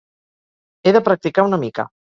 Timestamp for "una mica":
1.51-1.91